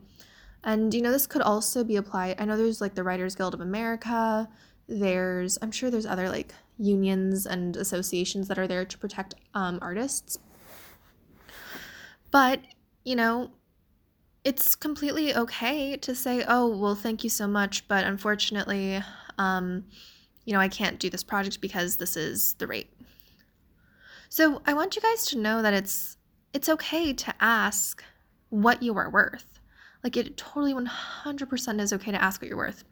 and 0.66 0.92
you 0.94 1.02
know, 1.02 1.12
this 1.12 1.28
could 1.28 1.44
also 1.44 1.84
be 1.84 1.96
applied. 1.96 2.42
I 2.42 2.46
know 2.46 2.58
there's 2.58 2.82
like 2.82 2.96
the 2.96 3.04
Writers 3.04 3.36
Guild 3.36 3.54
of 3.54 3.62
America. 3.62 4.50
There's, 4.88 5.60
I'm 5.62 5.72
sure 5.72 5.92
there's 5.92 6.08
other 6.08 6.28
like 6.28 6.54
unions 6.78 7.46
and 7.46 7.78
associations 7.78 8.48
that 8.48 8.58
are 8.58 8.68
there 8.68 8.84
to 8.84 8.98
protect 8.98 9.36
um, 9.54 9.78
artists. 9.82 10.40
But, 12.32 12.62
you 13.04 13.16
know, 13.16 13.52
it's 14.44 14.76
completely 14.76 15.36
okay 15.36 15.98
to 15.98 16.16
say, 16.16 16.44
oh, 16.48 16.68
well, 16.68 16.96
thank 16.96 17.24
you 17.24 17.30
so 17.30 17.48
much, 17.48 17.88
but 17.88 18.04
unfortunately, 18.04 19.02
um, 19.38 19.86
you 20.46 20.54
know, 20.54 20.60
I 20.60 20.68
can't 20.68 21.00
do 21.00 21.10
this 21.12 21.24
project 21.24 21.62
because 21.62 21.98
this 21.98 22.18
is 22.18 22.56
the 22.56 22.68
rate. 22.68 22.92
So 24.30 24.62
I 24.66 24.74
want 24.74 24.96
you 24.96 25.02
guys 25.02 25.26
to 25.28 25.38
know 25.38 25.62
that 25.62 25.74
it's 25.74 26.18
it's 26.54 26.70
okay 26.70 27.12
to 27.14 27.34
ask 27.42 28.04
what 28.50 28.82
you 28.82 28.98
are 28.98 29.10
worth. 29.10 29.60
Like 30.04 30.16
it 30.16 30.38
totally 30.38 30.74
100% 30.74 31.82
is 31.82 31.92
okay 31.92 32.12
to 32.12 32.22
ask 32.22 32.42
what 32.42 32.48
you're 32.48 32.58
worth. 32.58 32.84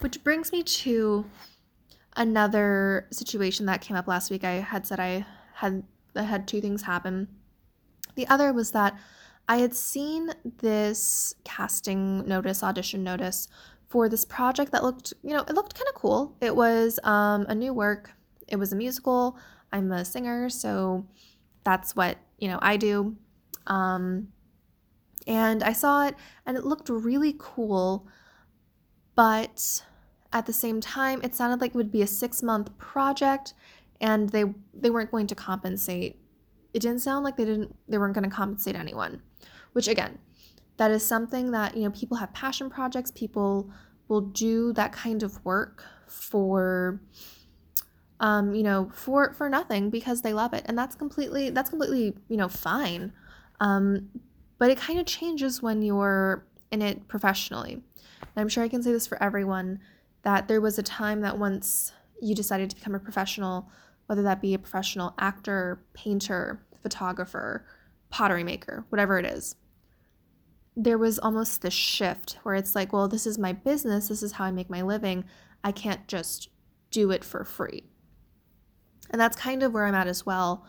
Which 0.00 0.24
brings 0.24 0.50
me 0.52 0.62
to 0.62 1.26
another 2.16 3.06
situation 3.12 3.66
that 3.66 3.80
came 3.80 3.96
up 3.96 4.08
last 4.08 4.30
week. 4.30 4.42
I 4.42 4.52
had 4.54 4.86
said 4.86 4.98
I 4.98 5.26
had 5.54 5.84
I 6.14 6.22
had 6.22 6.48
two 6.48 6.60
things 6.60 6.82
happen. 6.82 7.28
The 8.14 8.26
other 8.28 8.52
was 8.52 8.72
that 8.72 8.98
I 9.48 9.58
had 9.58 9.74
seen 9.74 10.30
this 10.58 11.34
casting 11.44 12.26
notice, 12.26 12.62
audition 12.62 13.04
notice 13.04 13.48
for 13.88 14.08
this 14.08 14.24
project 14.24 14.72
that 14.72 14.82
looked, 14.82 15.12
you 15.22 15.30
know, 15.34 15.42
it 15.42 15.54
looked 15.54 15.74
kind 15.74 15.88
of 15.88 15.94
cool. 15.94 16.34
It 16.40 16.56
was 16.56 16.98
um, 17.04 17.46
a 17.48 17.54
new 17.54 17.72
work. 17.72 18.12
It 18.48 18.56
was 18.56 18.72
a 18.72 18.76
musical. 18.76 19.38
I'm 19.72 19.92
a 19.92 20.04
singer, 20.04 20.48
so 20.48 21.06
that's 21.64 21.96
what 21.96 22.18
you 22.38 22.48
know 22.48 22.58
I 22.62 22.76
do. 22.76 23.16
Um, 23.66 24.28
and 25.26 25.62
I 25.62 25.72
saw 25.72 26.06
it 26.06 26.14
and 26.44 26.56
it 26.56 26.64
looked 26.64 26.88
really 26.88 27.34
cool, 27.38 28.06
but 29.14 29.82
at 30.32 30.46
the 30.46 30.52
same 30.52 30.80
time, 30.80 31.20
it 31.22 31.34
sounded 31.34 31.60
like 31.60 31.70
it 31.70 31.76
would 31.76 31.90
be 31.90 32.02
a 32.02 32.06
six 32.06 32.42
month 32.42 32.76
project 32.78 33.54
and 34.00 34.28
they 34.30 34.44
they 34.74 34.90
weren't 34.90 35.10
going 35.10 35.26
to 35.26 35.34
compensate. 35.34 36.20
It 36.74 36.80
didn't 36.80 37.00
sound 37.00 37.24
like 37.24 37.36
they 37.36 37.44
didn't 37.44 37.74
they 37.88 37.98
weren't 37.98 38.14
going 38.14 38.28
to 38.28 38.34
compensate 38.34 38.76
anyone. 38.76 39.22
Which 39.72 39.88
again, 39.88 40.18
that 40.76 40.90
is 40.90 41.04
something 41.04 41.50
that, 41.52 41.76
you 41.76 41.84
know, 41.84 41.90
people 41.90 42.16
have 42.18 42.32
passion 42.32 42.70
projects, 42.70 43.10
people 43.10 43.70
will 44.08 44.20
do 44.20 44.72
that 44.74 44.92
kind 44.92 45.22
of 45.22 45.44
work 45.44 45.84
for 46.06 47.00
um, 48.20 48.54
you 48.54 48.62
know, 48.62 48.90
for 48.92 49.32
for 49.32 49.48
nothing 49.48 49.90
because 49.90 50.22
they 50.22 50.32
love 50.32 50.54
it. 50.54 50.64
And 50.66 50.76
that's 50.76 50.94
completely 50.94 51.50
that's 51.50 51.70
completely, 51.70 52.14
you 52.28 52.36
know, 52.36 52.48
fine. 52.48 53.12
Um, 53.60 54.08
but 54.58 54.70
it 54.70 54.78
kind 54.78 54.98
of 54.98 55.06
changes 55.06 55.62
when 55.62 55.82
you're 55.82 56.46
in 56.70 56.82
it 56.82 57.08
professionally. 57.08 57.74
And 57.74 58.36
I'm 58.36 58.48
sure 58.48 58.64
I 58.64 58.68
can 58.68 58.82
say 58.82 58.92
this 58.92 59.06
for 59.06 59.22
everyone 59.22 59.80
that 60.22 60.48
there 60.48 60.60
was 60.60 60.78
a 60.78 60.82
time 60.82 61.20
that 61.20 61.38
once 61.38 61.92
you 62.20 62.34
decided 62.34 62.70
to 62.70 62.76
become 62.76 62.94
a 62.94 62.98
professional, 62.98 63.68
whether 64.06 64.22
that 64.22 64.40
be 64.40 64.54
a 64.54 64.58
professional 64.58 65.14
actor, 65.18 65.82
painter, 65.94 66.64
photographer, 66.82 67.66
pottery 68.10 68.44
maker, 68.44 68.84
whatever 68.88 69.18
it 69.18 69.26
is, 69.26 69.56
there 70.74 70.98
was 70.98 71.18
almost 71.18 71.62
this 71.62 71.74
shift 71.74 72.38
where 72.42 72.54
it's 72.54 72.74
like, 72.74 72.92
well, 72.92 73.08
this 73.08 73.26
is 73.26 73.38
my 73.38 73.52
business, 73.52 74.08
this 74.08 74.22
is 74.22 74.32
how 74.32 74.44
I 74.44 74.50
make 74.50 74.70
my 74.70 74.82
living. 74.82 75.24
I 75.64 75.72
can't 75.72 76.06
just 76.06 76.48
do 76.90 77.10
it 77.10 77.24
for 77.24 77.44
free. 77.44 77.84
And 79.10 79.20
that's 79.20 79.36
kind 79.36 79.62
of 79.62 79.72
where 79.72 79.84
I'm 79.84 79.94
at 79.94 80.06
as 80.06 80.26
well, 80.26 80.66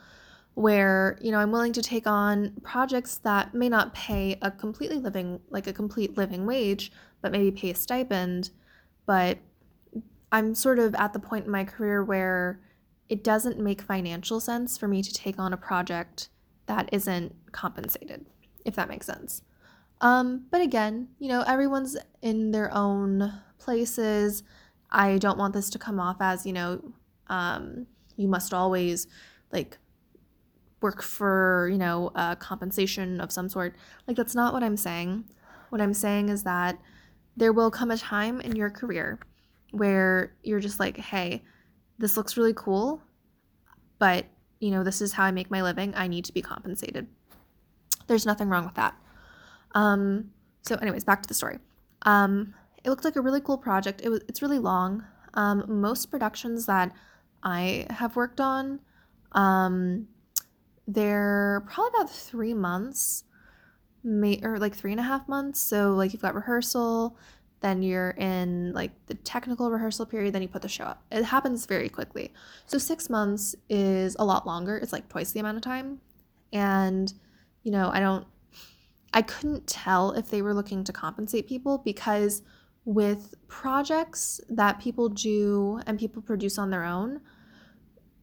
where, 0.54 1.18
you 1.22 1.32
know, 1.32 1.40
I'm 1.40 1.52
willing 1.52 1.74
to 1.74 1.82
take 1.82 2.08
on 2.08 2.54
projects 2.64 3.18
that 3.20 3.54
may 3.54 3.70
not 3.70 3.94
pay 3.94 4.38
a 4.42 4.52
completely 4.52 4.98
living, 4.98 5.40
like 5.50 5.68
a 5.68 5.74
complete 5.74 6.18
living 6.18 6.46
wage, 6.46 6.92
but 7.22 7.32
maybe 7.32 7.52
pay 7.52 7.72
a 7.72 7.76
stipend. 7.76 8.52
But 9.06 9.40
I'm 10.32 10.56
sort 10.56 10.80
of 10.80 10.96
at 10.96 11.14
the 11.14 11.20
point 11.20 11.46
in 11.46 11.52
my 11.52 11.64
career 11.64 12.04
where 12.04 12.60
it 13.10 13.24
doesn't 13.24 13.60
make 13.60 13.82
financial 13.82 14.40
sense 14.40 14.78
for 14.78 14.88
me 14.88 15.02
to 15.02 15.14
take 15.14 15.40
on 15.40 15.54
a 15.54 15.58
project 15.58 16.30
that 16.66 16.90
isn't 16.92 17.34
compensated, 17.52 18.26
if 18.66 18.76
that 18.76 18.90
makes 18.90 19.06
sense. 19.06 19.42
Um, 20.02 20.46
but 20.52 20.62
again, 20.62 21.08
you 21.18 21.30
know, 21.30 21.44
everyone's 21.48 21.98
in 22.22 22.52
their 22.52 22.74
own 22.74 23.34
places. 23.58 24.44
I 24.92 25.18
don't 25.18 25.38
want 25.38 25.54
this 25.54 25.70
to 25.72 25.80
come 25.80 26.00
off 26.00 26.18
as, 26.20 26.46
you 26.46 26.54
know, 26.54 26.94
um, 27.28 27.88
you 28.18 28.28
must 28.28 28.54
always 28.54 29.08
like 29.52 29.78
work 30.82 31.02
for, 31.02 31.70
you 31.72 31.78
know, 31.78 32.12
compensation 32.40 33.22
of 33.22 33.32
some 33.32 33.50
sort. 33.50 33.76
Like, 34.08 34.18
that's 34.18 34.36
not 34.36 34.54
what 34.54 34.64
I'm 34.64 34.78
saying. 34.78 35.26
What 35.70 35.82
I'm 35.82 35.94
saying 35.94 36.30
is 36.30 36.44
that 36.44 36.78
there 37.36 37.54
will 37.54 37.72
come 37.72 37.92
a 37.92 37.98
time 37.98 38.42
in 38.42 38.56
your 38.56 38.70
career 38.70 39.20
where 39.72 40.36
you're 40.44 40.60
just 40.60 40.80
like, 40.80 40.98
hey, 40.98 41.44
this 41.98 42.16
looks 42.16 42.38
really 42.38 42.54
cool, 42.54 43.02
but, 44.00 44.26
you 44.60 44.72
know, 44.72 44.84
this 44.84 45.02
is 45.02 45.14
how 45.14 45.24
I 45.24 45.32
make 45.32 45.50
my 45.50 45.62
living. 45.62 45.94
I 45.96 46.08
need 46.08 46.26
to 46.26 46.34
be 46.34 46.42
compensated. 46.42 47.08
There's 48.08 48.26
nothing 48.26 48.50
wrong 48.50 48.66
with 48.66 48.76
that. 48.76 48.96
Um, 49.74 50.32
so, 50.62 50.76
anyways, 50.76 51.04
back 51.04 51.22
to 51.24 51.28
the 51.28 51.34
story. 51.34 51.60
Um, 52.04 52.54
it 52.84 52.90
looked 52.90 53.04
like 53.04 53.16
a 53.16 53.22
really 53.22 53.42
cool 53.42 53.58
project. 53.58 54.02
It 54.04 54.10
was 54.10 54.22
it's 54.30 54.42
really 54.42 54.60
long. 54.60 55.04
Um, 55.34 55.66
most 55.68 56.06
productions 56.08 56.66
that 56.68 56.92
I 57.44 57.88
have 57.90 58.16
worked 58.16 58.42
on, 58.42 58.80
um, 59.34 60.08
they're 60.88 61.66
probably 61.70 62.00
about 62.00 62.10
three 62.10 62.54
months, 62.54 63.24
may, 64.04 64.40
or 64.44 64.58
like 64.58 64.76
three 64.76 64.92
and 64.92 65.00
a 65.00 65.04
half 65.04 65.28
months. 65.28 65.60
So 65.60 65.94
like 65.94 66.14
you've 66.14 66.22
got 66.22 66.36
rehearsal, 66.36 67.18
then 67.62 67.82
you're 67.82 68.12
in 68.12 68.72
like 68.74 68.92
the 69.08 69.16
technical 69.16 69.72
rehearsal 69.72 70.06
period, 70.06 70.34
then 70.34 70.42
you 70.42 70.48
put 70.48 70.62
the 70.62 70.70
show 70.70 70.86
up. 70.86 71.04
It 71.12 71.24
happens 71.24 71.66
very 71.66 71.90
quickly. 71.90 72.34
So 72.66 72.78
six 72.78 73.10
months 73.10 73.56
is 73.70 74.16
a 74.20 74.26
lot 74.26 74.46
longer. 74.46 74.78
It's 74.78 74.94
like 74.94 75.10
twice 75.10 75.32
the 75.32 75.40
amount 75.40 75.58
of 75.58 75.64
time, 75.64 76.00
and 76.54 77.14
you 77.64 77.72
know 77.72 77.90
I 77.92 78.00
don't 78.00 78.26
I 79.14 79.22
couldn't 79.24 79.68
tell 79.68 80.12
if 80.12 80.30
they 80.30 80.42
were 80.42 80.54
looking 80.54 80.84
to 80.84 80.94
compensate 80.94 81.48
people 81.48 81.80
because 81.80 82.44
with 82.88 83.36
projects 83.50 84.40
that 84.48 84.80
people 84.80 85.10
do 85.10 85.78
and 85.86 86.00
people 86.00 86.22
produce 86.22 86.58
on 86.58 86.70
their 86.70 86.86
own, 86.86 87.20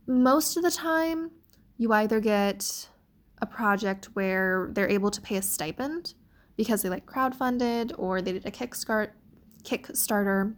most 0.06 0.56
of 0.56 0.62
the 0.62 0.70
time 0.70 1.30
you 1.76 1.92
either 1.92 2.18
get 2.18 2.88
a 3.42 3.46
project 3.46 4.06
where 4.14 4.70
they're 4.72 4.88
able 4.88 5.10
to 5.10 5.20
pay 5.20 5.36
a 5.36 5.42
stipend 5.42 6.14
because 6.56 6.80
they 6.80 6.88
like 6.88 7.04
crowdfunded 7.04 7.92
or 7.98 8.22
they 8.22 8.32
did 8.32 8.46
a 8.46 8.50
kickstart 8.50 9.10
kickstarter 9.64 10.54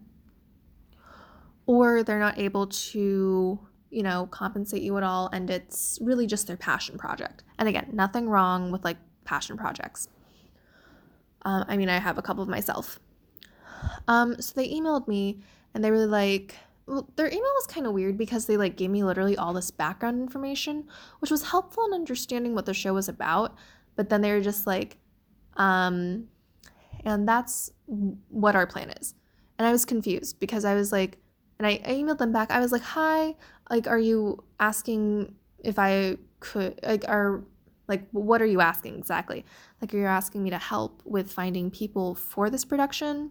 or 1.67 2.05
they're 2.05 2.21
not 2.21 2.39
able 2.39 2.69
to 2.69 3.59
you 3.91 4.03
know 4.05 4.27
compensate 4.31 4.83
you 4.83 4.97
at 4.97 5.03
all 5.03 5.29
and 5.33 5.51
it's 5.51 5.99
really 6.01 6.27
just 6.27 6.47
their 6.47 6.57
passion 6.57 6.97
project 6.99 7.43
and 7.59 7.69
again 7.69 7.89
nothing 7.93 8.29
wrong 8.29 8.71
with 8.71 8.85
like 8.85 8.99
passion 9.25 9.57
projects 9.57 10.09
um, 11.47 11.65
I 11.69 11.77
mean, 11.77 11.89
I 11.89 12.01
have 12.01 12.19
a 12.19 12.23
couple 12.23 12.43
of 12.43 12.49
myself. 12.49 12.99
Um, 14.09 14.40
so 14.40 14.52
they 14.54 14.68
emailed 14.68 15.09
me 15.09 15.40
and 15.75 15.85
they 15.85 15.90
were 15.90 16.06
like, 16.06 16.54
well, 16.87 17.09
their 17.16 17.26
email 17.26 17.42
was 17.42 17.66
kind 17.66 17.87
of 17.87 17.92
weird 17.92 18.16
because 18.16 18.47
they 18.47 18.56
like 18.56 18.76
gave 18.76 18.90
me 18.90 19.02
literally 19.02 19.37
all 19.37 19.52
this 19.52 19.71
background 19.71 20.21
information, 20.21 20.87
which 21.18 21.30
was 21.30 21.50
helpful 21.50 21.85
in 21.87 21.92
understanding 21.92 22.54
what 22.54 22.66
the 22.66 22.75
show 22.75 22.95
was 22.95 23.09
about. 23.09 23.54
But 23.97 24.09
then 24.09 24.21
they 24.21 24.33
were 24.33 24.40
just 24.40 24.66
like, 24.66 24.99
um, 25.56 26.28
and 27.04 27.28
that's 27.28 27.71
what 28.28 28.54
our 28.54 28.66
plan 28.66 28.90
is. 28.90 29.14
And 29.59 29.66
I 29.66 29.73
was 29.73 29.85
confused 29.85 30.38
because 30.38 30.64
I 30.64 30.75
was 30.75 30.92
like, 30.92 31.18
and 31.59 31.66
I, 31.66 31.80
I 31.85 31.92
emailed 31.92 32.18
them 32.18 32.33
back. 32.33 32.50
I 32.50 32.61
was 32.61 32.73
like, 32.73 32.83
hi, 32.83 33.35
like, 33.71 33.87
are 33.87 33.99
you 33.99 34.45
asking 34.61 35.35
if 35.64 35.78
I 35.78 36.18
could, 36.40 36.78
like, 36.83 37.09
are 37.09 37.42
like, 37.88 38.06
what 38.11 38.42
are 38.42 38.47
you 38.47 38.61
asking 38.61 38.99
exactly? 38.99 39.45
Like, 39.80 39.95
are 39.95 39.99
you 39.99 40.06
asking 40.06 40.42
me 40.42 40.50
to 40.50 40.59
help 40.59 41.02
with 41.04 41.33
finding 41.33 41.71
people 41.71 42.14
for 42.14 42.50
this 42.50 42.64
production? 42.64 43.30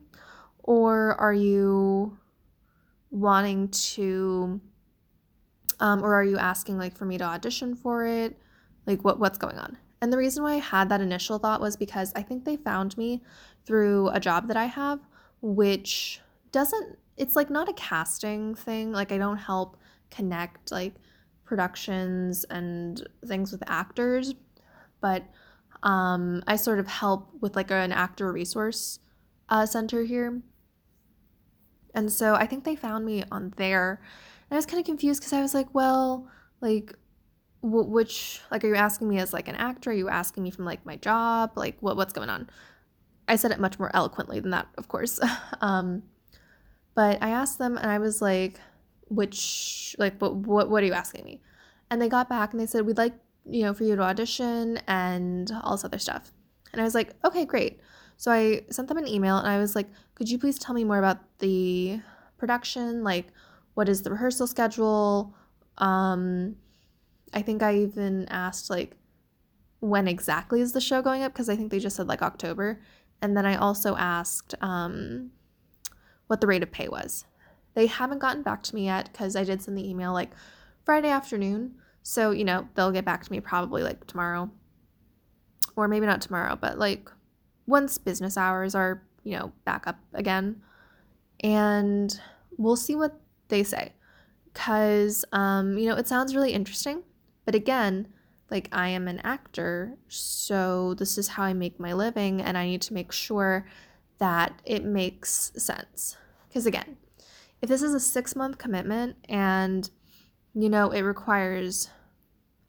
Or 0.68 1.14
are 1.22 1.34
you 1.34 2.18
wanting 3.12 3.70
to, 3.70 4.60
um, 5.80 6.04
or 6.04 6.16
are 6.16 6.24
you 6.24 6.40
asking 6.40 6.80
like 6.80 6.98
for 6.98 7.06
me 7.06 7.20
to 7.20 7.24
audition 7.24 7.76
for 7.76 8.04
it? 8.04 8.36
Like, 8.88 9.04
what 9.04 9.20
what's 9.20 9.38
going 9.38 9.60
on? 9.60 9.78
And 10.02 10.12
the 10.12 10.18
reason 10.18 10.42
why 10.42 10.54
I 10.54 10.58
had 10.58 10.90
that 10.90 11.02
initial 11.02 11.38
thought 11.38 11.62
was 11.62 11.78
because 11.78 12.12
I 12.16 12.24
think 12.24 12.46
they 12.46 12.58
found 12.58 12.98
me 12.98 13.22
through 13.66 14.10
a 14.10 14.20
job 14.20 14.48
that 14.48 14.58
I 14.58 14.66
have, 14.66 15.00
which 15.42 16.20
doesn't, 16.52 16.98
it's 17.16 17.36
like 17.36 17.52
not 17.52 17.70
a 17.70 17.74
casting 17.74 18.56
thing. 18.56 18.92
Like, 18.92 19.12
I 19.12 19.20
don't 19.20 19.38
help 19.38 19.78
connect 20.10 20.72
like 20.72 20.96
productions 21.44 22.44
and 22.46 23.08
things 23.28 23.52
with 23.52 23.62
actors, 23.68 24.34
but 25.00 25.24
um, 25.84 26.42
I 26.48 26.56
sort 26.56 26.80
of 26.80 26.88
help 26.88 27.30
with 27.40 27.56
like 27.56 27.70
an 27.70 27.92
actor 27.92 28.32
resource 28.32 29.00
uh, 29.50 29.68
center 29.68 30.04
here. 30.04 30.42
And 31.96 32.12
so 32.12 32.36
I 32.36 32.46
think 32.46 32.64
they 32.64 32.76
found 32.76 33.06
me 33.06 33.24
on 33.32 33.54
there. 33.58 34.02
And 34.50 34.56
I 34.56 34.58
was 34.58 34.66
kind 34.66 34.80
of 34.80 34.86
confused 34.86 35.22
because 35.22 35.34
I 35.34 35.42
was 35.42 35.54
like, 35.54 35.74
well, 35.74 36.28
like, 36.62 36.94
which, 37.62 38.42
like, 38.52 38.64
are 38.64 38.68
you 38.68 38.76
asking 38.76 39.10
me 39.10 39.18
as 39.18 39.34
like 39.34 39.48
an 39.48 39.56
actor? 39.56 39.90
Are 39.90 39.94
you 39.94 40.10
asking 40.10 40.44
me 40.44 40.52
from 40.52 40.66
like 40.66 40.86
my 40.86 40.98
job? 40.98 41.54
Like, 41.56 41.78
what, 41.80 41.98
what's 41.98 42.14
going 42.14 42.30
on? 42.30 42.50
I 43.28 43.38
said 43.38 43.52
it 43.52 43.60
much 43.60 43.80
more 43.80 43.90
eloquently 43.96 44.40
than 44.40 44.52
that, 44.52 44.68
of 44.78 44.88
course. 44.88 45.20
um, 45.62 46.04
but 46.94 47.22
I 47.24 47.30
asked 47.30 47.58
them 47.58 47.78
and 47.78 47.90
I 47.90 47.98
was 47.98 48.22
like, 48.22 48.60
which, 49.08 49.96
like, 49.98 50.20
what, 50.20 50.36
what, 50.36 50.70
what 50.70 50.84
are 50.84 50.86
you 50.86 50.94
asking 50.94 51.26
me? 51.26 51.42
And 51.90 52.02
they 52.02 52.10
got 52.10 52.30
back 52.30 52.52
and 52.52 52.60
they 52.60 52.66
said, 52.66 52.86
we'd 52.86 52.98
like 52.98 53.14
you 53.50 53.64
know, 53.64 53.74
for 53.74 53.84
you 53.84 53.96
to 53.96 54.02
audition 54.02 54.80
and 54.88 55.52
all 55.64 55.74
this 55.76 55.86
other 55.86 56.00
stuff. 56.00 56.32
And 56.72 56.82
I 56.82 56.84
was 56.84 56.96
like, 56.96 57.14
okay, 57.24 57.46
great. 57.46 57.80
So 58.18 58.32
I 58.32 58.62
sent 58.70 58.88
them 58.88 58.98
an 58.98 59.08
email 59.08 59.38
and 59.38 59.48
I 59.48 59.58
was 59.58 59.76
like, 59.76 59.88
could 60.16 60.30
you 60.30 60.40
please 60.40 60.58
tell 60.58 60.74
me 60.76 60.84
more 60.84 61.00
about 61.00 61.20
the 61.40 62.00
production? 62.38 63.04
Like, 63.04 63.28
what 63.74 63.90
is 63.90 64.02
the 64.02 64.12
rehearsal 64.12 64.48
schedule? 64.48 65.36
Um, 65.78 66.56
I 67.34 67.42
think 67.42 67.62
I 67.62 67.76
even 67.76 68.26
asked, 68.30 68.70
like, 68.70 68.96
when 69.80 70.08
exactly 70.08 70.62
is 70.62 70.74
the 70.74 70.82
show 70.82 71.02
going 71.02 71.24
up? 71.24 71.34
Because 71.34 71.50
I 71.50 71.56
think 71.56 71.72
they 71.72 71.80
just 71.80 71.96
said 71.96 72.08
like 72.08 72.22
October. 72.22 72.82
And 73.22 73.36
then 73.36 73.46
I 73.46 73.56
also 73.56 73.96
asked 73.96 74.56
um, 74.62 75.32
what 76.28 76.42
the 76.42 76.48
rate 76.48 76.64
of 76.64 76.72
pay 76.72 76.88
was. 76.88 77.26
They 77.76 77.88
haven't 77.88 78.20
gotten 78.20 78.42
back 78.42 78.64
to 78.64 78.76
me 78.76 78.86
yet 78.86 79.10
because 79.12 79.36
I 79.36 79.44
did 79.44 79.62
send 79.62 79.78
the 79.78 79.88
email 79.88 80.14
like 80.14 80.32
Friday 80.84 81.10
afternoon. 81.10 81.76
So, 82.04 82.32
you 82.32 82.44
know, 82.44 82.68
they'll 82.76 82.92
get 82.92 83.06
back 83.06 83.24
to 83.24 83.32
me 83.32 83.40
probably 83.40 83.84
like 83.84 84.08
tomorrow. 84.08 84.50
Or 85.76 85.88
maybe 85.88 86.06
not 86.06 86.22
tomorrow, 86.22 86.58
but 86.60 86.80
like 86.80 87.10
once 87.68 87.98
business 87.98 88.38
hours 88.38 88.76
are, 88.76 89.04
you 89.24 89.38
know, 89.38 89.52
back 89.64 89.88
up 89.88 90.00
again. 90.14 90.62
And 91.42 92.18
we'll 92.58 92.76
see 92.76 92.96
what 92.96 93.20
they 93.48 93.64
say. 93.64 93.94
Cause 94.54 95.26
um, 95.32 95.78
you 95.78 95.90
know, 95.90 95.96
it 95.96 96.08
sounds 96.08 96.36
really 96.36 96.54
interesting. 96.54 97.04
But 97.44 97.56
again, 97.56 98.08
like 98.50 98.70
I 98.72 98.90
am 98.90 99.08
an 99.08 99.20
actor, 99.20 99.98
so 100.08 100.94
this 100.94 101.18
is 101.18 101.30
how 101.30 101.44
I 101.44 101.54
make 101.54 101.80
my 101.80 101.94
living, 101.94 102.42
and 102.42 102.58
I 102.58 102.66
need 102.66 102.82
to 102.84 102.94
make 102.94 103.12
sure 103.12 103.68
that 104.20 104.62
it 104.66 104.86
makes 104.86 105.52
sense. 105.58 106.16
Because 106.48 106.66
again, 106.66 106.98
if 107.62 107.70
this 107.70 107.82
is 107.82 107.94
a 107.94 108.00
six 108.00 108.36
month 108.36 108.58
commitment 108.58 109.18
and 109.28 109.90
you 110.54 110.70
know 110.70 110.92
it 110.92 111.02
requires 111.02 111.90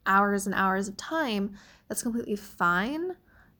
hours 0.05 0.45
and 0.45 0.55
hours 0.55 0.87
of 0.87 0.97
time, 0.97 1.55
that's 1.87 2.03
completely 2.03 2.35
fine. 2.35 3.15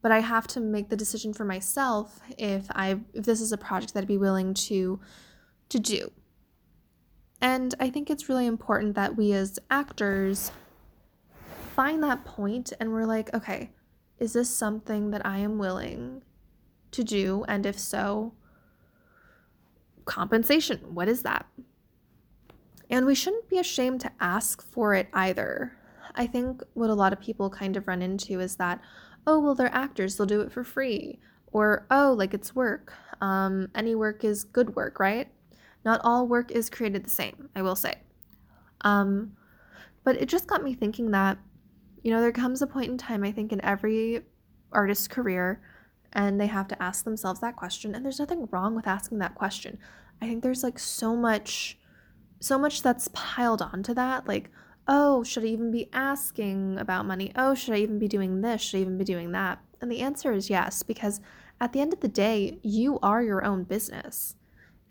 But 0.07 0.13
I 0.13 0.21
have 0.21 0.47
to 0.47 0.61
make 0.61 0.87
the 0.87 0.95
decision 0.95 1.33
for 1.33 1.43
myself 1.43 2.21
if 2.37 2.67
I 2.71 3.01
if 3.13 3.25
this 3.25 3.41
is 3.41 3.51
a 3.51 3.57
project 3.57 3.93
that 3.93 4.03
I'd 4.03 4.07
be 4.07 4.17
willing 4.17 4.53
to 4.53 5.01
to 5.67 5.79
do. 5.79 6.13
And 7.41 7.75
I 7.77 7.89
think 7.89 8.09
it's 8.09 8.29
really 8.29 8.45
important 8.45 8.95
that 8.95 9.17
we 9.17 9.33
as 9.33 9.59
actors 9.69 10.53
find 11.75 12.01
that 12.03 12.23
point 12.23 12.71
and 12.79 12.93
we're 12.93 13.03
like, 13.03 13.33
okay, 13.33 13.71
is 14.17 14.31
this 14.31 14.49
something 14.49 15.11
that 15.11 15.25
I 15.25 15.39
am 15.39 15.57
willing 15.57 16.21
to 16.91 17.03
do? 17.03 17.43
And 17.49 17.65
if 17.65 17.77
so, 17.77 18.31
compensation, 20.05 20.79
what 20.93 21.09
is 21.09 21.23
that? 21.23 21.47
And 22.89 23.05
we 23.05 23.13
shouldn't 23.13 23.49
be 23.49 23.59
ashamed 23.59 23.99
to 24.01 24.11
ask 24.21 24.61
for 24.61 24.93
it 24.93 25.09
either. 25.11 25.73
I 26.15 26.27
think 26.27 26.63
what 26.75 26.89
a 26.89 26.95
lot 26.95 27.11
of 27.11 27.19
people 27.19 27.49
kind 27.49 27.75
of 27.75 27.89
run 27.89 28.01
into 28.01 28.39
is 28.39 28.55
that, 28.55 28.79
oh, 29.27 29.39
well, 29.39 29.53
they're 29.53 29.73
actors, 29.75 30.15
they'll 30.15 30.25
do 30.25 30.41
it 30.41 30.51
for 30.51 30.63
free. 30.63 31.19
Or, 31.51 31.85
oh, 31.91 32.15
like 32.17 32.33
it's 32.33 32.55
work. 32.55 32.93
Um, 33.21 33.69
any 33.75 33.93
work 33.93 34.23
is 34.23 34.43
good 34.43 34.75
work, 34.75 34.99
right? 34.99 35.27
Not 35.83 36.01
all 36.03 36.27
work 36.27 36.51
is 36.51 36.69
created 36.69 37.03
the 37.03 37.09
same, 37.09 37.49
I 37.55 37.61
will 37.61 37.75
say. 37.75 37.95
Um, 38.81 39.33
but 40.03 40.15
it 40.21 40.29
just 40.29 40.47
got 40.47 40.63
me 40.63 40.73
thinking 40.73 41.11
that, 41.11 41.37
you 42.03 42.11
know, 42.11 42.21
there 42.21 42.31
comes 42.31 42.61
a 42.61 42.67
point 42.67 42.89
in 42.89 42.97
time, 42.97 43.23
I 43.23 43.31
think, 43.31 43.51
in 43.51 43.63
every 43.63 44.21
artist's 44.71 45.07
career, 45.07 45.61
and 46.13 46.39
they 46.39 46.47
have 46.47 46.67
to 46.69 46.81
ask 46.81 47.03
themselves 47.03 47.41
that 47.41 47.57
question. 47.57 47.93
And 47.93 48.05
there's 48.05 48.19
nothing 48.19 48.47
wrong 48.51 48.75
with 48.75 48.87
asking 48.87 49.19
that 49.19 49.35
question. 49.35 49.77
I 50.21 50.27
think 50.27 50.41
there's 50.41 50.63
like 50.63 50.79
so 50.79 51.15
much, 51.15 51.77
so 52.39 52.57
much 52.57 52.81
that's 52.81 53.09
piled 53.13 53.61
onto 53.61 53.93
that. 53.93 54.27
Like, 54.27 54.51
oh, 54.87 55.23
should 55.23 55.43
I 55.43 55.47
even 55.47 55.71
be 55.71 55.89
asking 55.91 56.77
about 56.77 57.05
money? 57.05 57.31
Oh, 57.35 57.55
should 57.55 57.73
I 57.73 57.79
even 57.79 57.99
be 57.99 58.07
doing 58.07 58.41
this? 58.41 58.61
Should 58.61 58.77
I 58.77 58.81
even 58.81 58.97
be 58.97 59.03
doing 59.03 59.31
that? 59.33 59.59
And 59.81 59.91
the 59.91 59.99
answer 59.99 60.31
is 60.31 60.49
yes, 60.49 60.83
because 60.83 61.19
at 61.59 61.73
the 61.73 61.81
end 61.81 61.93
of 61.93 61.99
the 61.99 62.07
day, 62.07 62.59
you 62.63 62.99
are 63.01 63.21
your 63.21 63.43
own 63.43 63.63
business. 63.63 64.35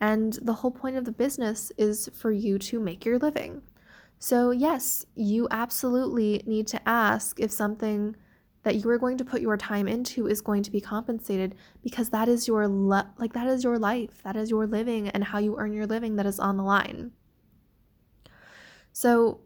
And 0.00 0.34
the 0.42 0.54
whole 0.54 0.70
point 0.70 0.96
of 0.96 1.04
the 1.04 1.12
business 1.12 1.72
is 1.78 2.10
for 2.14 2.30
you 2.30 2.58
to 2.58 2.78
make 2.78 3.04
your 3.04 3.18
living. 3.18 3.62
So, 4.18 4.50
yes, 4.50 5.06
you 5.14 5.46
absolutely 5.50 6.42
need 6.46 6.66
to 6.68 6.88
ask 6.88 7.40
if 7.40 7.50
something 7.50 8.16
that 8.62 8.76
you 8.76 8.90
are 8.90 8.98
going 8.98 9.16
to 9.18 9.24
put 9.24 9.40
your 9.40 9.56
time 9.56 9.86
into 9.86 10.26
is 10.26 10.40
going 10.40 10.62
to 10.64 10.72
be 10.72 10.80
compensated 10.80 11.54
because 11.82 12.10
that 12.10 12.28
is 12.28 12.48
your 12.48 12.66
le- 12.66 13.12
like 13.16 13.32
that 13.32 13.46
is 13.46 13.62
your 13.62 13.78
life, 13.78 14.22
that 14.24 14.34
is 14.34 14.50
your 14.50 14.66
living 14.66 15.08
and 15.10 15.22
how 15.22 15.38
you 15.38 15.56
earn 15.56 15.72
your 15.72 15.86
living 15.86 16.16
that 16.16 16.26
is 16.26 16.40
on 16.40 16.56
the 16.56 16.64
line. 16.64 17.12
So, 18.92 19.40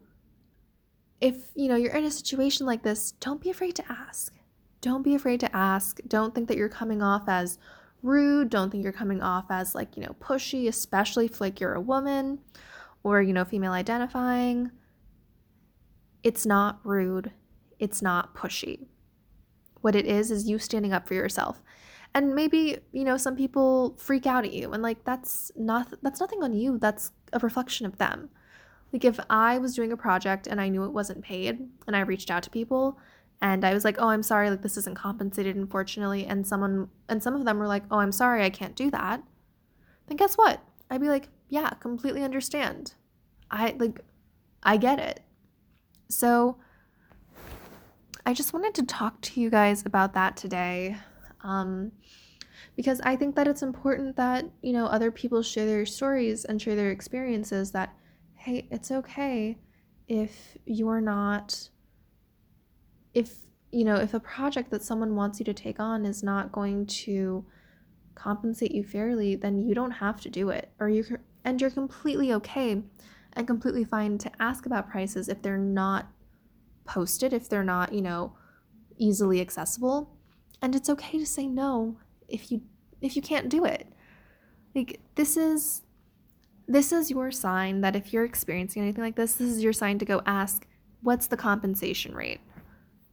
if, 1.21 1.35
you 1.55 1.69
know, 1.69 1.75
you're 1.75 1.93
in 1.93 2.03
a 2.03 2.11
situation 2.11 2.65
like 2.65 2.83
this, 2.83 3.13
don't 3.13 3.39
be 3.39 3.51
afraid 3.51 3.75
to 3.75 3.83
ask. 3.89 4.33
Don't 4.81 5.03
be 5.03 5.13
afraid 5.13 5.39
to 5.41 5.55
ask. 5.55 5.99
Don't 6.07 6.33
think 6.33 6.47
that 6.47 6.57
you're 6.57 6.67
coming 6.67 7.03
off 7.03 7.23
as 7.27 7.59
rude. 8.01 8.49
Don't 8.49 8.71
think 8.71 8.83
you're 8.83 8.91
coming 8.91 9.21
off 9.21 9.45
as 9.51 9.75
like, 9.75 9.95
you 9.95 10.03
know, 10.03 10.15
pushy, 10.19 10.67
especially 10.67 11.25
if 11.25 11.39
like 11.39 11.59
you're 11.59 11.75
a 11.75 11.81
woman 11.81 12.39
or, 13.03 13.21
you 13.21 13.33
know, 13.33 13.45
female 13.45 13.73
identifying. 13.73 14.71
It's 16.23 16.45
not 16.45 16.79
rude. 16.83 17.31
It's 17.77 18.01
not 18.01 18.33
pushy. 18.35 18.87
What 19.81 19.95
it 19.95 20.05
is 20.05 20.31
is 20.31 20.49
you 20.49 20.57
standing 20.57 20.93
up 20.93 21.07
for 21.07 21.13
yourself. 21.13 21.61
And 22.13 22.35
maybe, 22.35 22.77
you 22.91 23.03
know, 23.03 23.17
some 23.17 23.35
people 23.35 23.95
freak 23.97 24.25
out 24.25 24.43
at 24.43 24.53
you 24.53 24.73
and 24.73 24.83
like 24.83 25.03
that's 25.03 25.51
not 25.55 25.93
that's 26.01 26.19
nothing 26.19 26.43
on 26.43 26.53
you. 26.53 26.77
That's 26.79 27.11
a 27.31 27.39
reflection 27.39 27.85
of 27.85 27.97
them. 27.99 28.29
Like 28.93 29.05
if 29.05 29.19
I 29.29 29.57
was 29.57 29.75
doing 29.75 29.91
a 29.91 29.97
project 29.97 30.47
and 30.47 30.59
I 30.59 30.69
knew 30.69 30.83
it 30.83 30.91
wasn't 30.91 31.23
paid 31.23 31.59
and 31.87 31.95
I 31.95 32.01
reached 32.01 32.29
out 32.29 32.43
to 32.43 32.49
people 32.49 32.99
and 33.41 33.65
I 33.65 33.73
was 33.73 33.83
like, 33.83 33.95
"Oh, 33.99 34.09
I'm 34.09 34.23
sorry, 34.23 34.49
like 34.49 34.61
this 34.61 34.77
isn't 34.77 34.95
compensated 34.95 35.55
unfortunately." 35.55 36.25
And 36.25 36.45
someone 36.45 36.89
and 37.09 37.23
some 37.23 37.35
of 37.35 37.45
them 37.45 37.57
were 37.57 37.67
like, 37.67 37.83
"Oh, 37.89 37.99
I'm 37.99 38.11
sorry, 38.11 38.43
I 38.43 38.49
can't 38.49 38.75
do 38.75 38.91
that." 38.91 39.23
Then 40.07 40.17
guess 40.17 40.35
what? 40.35 40.61
I'd 40.89 41.01
be 41.01 41.09
like, 41.09 41.29
"Yeah, 41.49 41.69
completely 41.79 42.23
understand. 42.23 42.93
I 43.49 43.75
like 43.79 44.01
I 44.63 44.77
get 44.77 44.99
it." 44.99 45.21
So 46.09 46.57
I 48.25 48.33
just 48.33 48.53
wanted 48.53 48.75
to 48.75 48.83
talk 48.83 49.21
to 49.21 49.41
you 49.41 49.49
guys 49.49 49.85
about 49.85 50.13
that 50.13 50.37
today. 50.37 50.97
Um 51.43 51.91
because 52.75 53.01
I 53.01 53.15
think 53.15 53.35
that 53.35 53.47
it's 53.47 53.61
important 53.61 54.15
that, 54.15 54.45
you 54.61 54.71
know, 54.71 54.85
other 54.85 55.11
people 55.11 55.41
share 55.41 55.65
their 55.65 55.85
stories 55.85 56.45
and 56.45 56.61
share 56.61 56.75
their 56.75 56.91
experiences 56.91 57.71
that 57.71 57.93
hey, 58.43 58.67
it's 58.71 58.89
okay 58.89 59.57
if 60.07 60.57
you're 60.65 60.99
not 60.99 61.69
if 63.13 63.35
you 63.71 63.85
know 63.85 63.95
if 63.95 64.13
a 64.15 64.19
project 64.19 64.71
that 64.71 64.83
someone 64.83 65.15
wants 65.15 65.39
you 65.39 65.45
to 65.45 65.53
take 65.53 65.79
on 65.79 66.05
is 66.05 66.23
not 66.23 66.51
going 66.51 66.85
to 66.87 67.45
compensate 68.15 68.71
you 68.71 68.83
fairly 68.83 69.35
then 69.35 69.61
you 69.61 69.75
don't 69.75 69.91
have 69.91 70.19
to 70.21 70.29
do 70.29 70.49
it. 70.49 70.71
Or 70.79 70.89
you 70.89 71.05
and 71.45 71.61
you're 71.61 71.69
completely 71.69 72.33
okay 72.33 72.81
and 73.33 73.47
completely 73.47 73.83
fine 73.83 74.17
to 74.17 74.31
ask 74.39 74.65
about 74.65 74.89
prices 74.89 75.29
if 75.29 75.41
they're 75.41 75.57
not 75.57 76.11
posted 76.83 77.33
if 77.33 77.47
they're 77.47 77.63
not 77.63 77.93
you 77.93 78.01
know 78.01 78.35
easily 78.97 79.39
accessible. 79.39 80.17
And 80.63 80.75
it's 80.75 80.89
okay 80.89 81.19
to 81.19 81.25
say 81.27 81.45
no 81.45 81.97
if 82.27 82.51
you 82.51 82.61
if 83.01 83.15
you 83.15 83.21
can't 83.21 83.49
do 83.49 83.65
it. 83.65 83.87
Like 84.73 84.99
this 85.13 85.37
is 85.37 85.83
this 86.73 86.91
is 86.91 87.11
your 87.11 87.31
sign 87.31 87.81
that 87.81 87.95
if 87.95 88.13
you're 88.13 88.25
experiencing 88.25 88.81
anything 88.81 89.03
like 89.03 89.15
this 89.15 89.33
this 89.33 89.49
is 89.49 89.63
your 89.63 89.73
sign 89.73 89.99
to 89.99 90.05
go 90.05 90.21
ask 90.25 90.65
what's 91.01 91.27
the 91.27 91.37
compensation 91.37 92.13
rate 92.13 92.39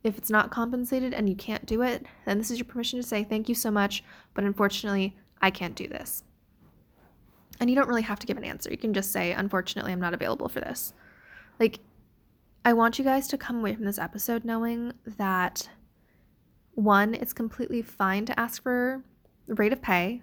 if 0.05 0.17
it's 0.17 0.31
not 0.31 0.51
compensated 0.51 1.13
and 1.13 1.29
you 1.29 1.35
can't 1.35 1.67
do 1.67 1.83
it, 1.83 2.07
then 2.25 2.39
this 2.39 2.51
is 2.51 2.59
your 2.59 2.67
permission 2.67 3.01
to 3.01 3.07
say, 3.07 3.25
thank 3.25 3.49
you 3.49 3.55
so 3.55 3.71
much, 3.71 4.05
but 4.35 4.45
unfortunately, 4.45 5.17
I 5.41 5.51
can't 5.51 5.75
do 5.75 5.89
this. 5.89 6.25
And 7.61 7.69
you 7.69 7.75
don't 7.75 7.89
really 7.89 8.03
have 8.03 8.21
to 8.21 8.27
give 8.27 8.37
an 8.37 8.45
answer. 8.45 8.71
You 8.71 8.79
can 8.79 8.95
just 8.95 9.11
say, 9.11 9.33
unfortunately, 9.33 9.93
I'm 9.93 10.01
not 10.01 10.15
available 10.15 10.49
for 10.49 10.61
this. 10.61 10.95
Like, 11.59 11.81
I 12.65 12.73
want 12.73 12.99
you 12.99 13.05
guys 13.05 13.27
to 13.29 13.39
come 13.39 13.59
away 13.59 13.75
from 13.75 13.85
this 13.85 13.99
episode 13.99 14.45
knowing 14.45 14.93
that 15.05 15.69
one, 16.75 17.15
it's 17.15 17.33
completely 17.33 17.83
fine 17.83 18.25
to 18.27 18.39
ask 18.39 18.63
for 18.63 19.03
rate 19.49 19.73
of 19.73 19.83
pay. 19.83 20.23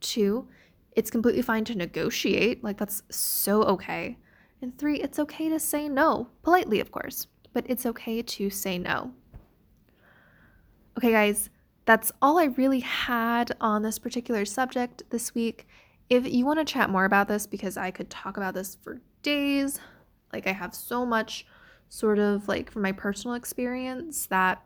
Two, 0.00 0.48
it's 0.96 1.10
completely 1.10 1.42
fine 1.42 1.64
to 1.66 1.74
negotiate. 1.74 2.64
Like, 2.64 2.78
that's 2.78 3.02
so 3.10 3.62
okay. 3.62 4.18
And 4.62 4.76
three, 4.76 4.98
it's 5.00 5.18
okay 5.18 5.48
to 5.48 5.60
say 5.60 5.88
no, 5.88 6.28
politely, 6.42 6.80
of 6.80 6.90
course 6.90 7.28
but 7.56 7.64
it's 7.70 7.86
okay 7.86 8.20
to 8.20 8.50
say 8.50 8.76
no. 8.76 9.10
Okay, 10.98 11.10
guys, 11.10 11.48
that's 11.86 12.12
all 12.20 12.38
I 12.38 12.44
really 12.44 12.80
had 12.80 13.56
on 13.62 13.80
this 13.80 13.98
particular 13.98 14.44
subject 14.44 15.04
this 15.08 15.34
week. 15.34 15.66
If 16.10 16.30
you 16.30 16.44
want 16.44 16.58
to 16.58 16.70
chat 16.70 16.90
more 16.90 17.06
about 17.06 17.28
this, 17.28 17.46
because 17.46 17.78
I 17.78 17.90
could 17.90 18.10
talk 18.10 18.36
about 18.36 18.52
this 18.52 18.76
for 18.82 19.00
days, 19.22 19.80
like 20.34 20.46
I 20.46 20.52
have 20.52 20.74
so 20.74 21.06
much 21.06 21.46
sort 21.88 22.18
of 22.18 22.46
like 22.46 22.70
from 22.70 22.82
my 22.82 22.92
personal 22.92 23.36
experience 23.36 24.26
that 24.26 24.62